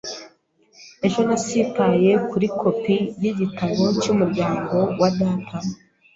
Ejo 1.05 1.19
nasitaye 1.27 2.11
kuri 2.29 2.47
kopi 2.59 2.95
yigitabo 3.21 3.83
cyumuryango 4.01 4.77
wa 4.99 5.09
data. 5.19 5.55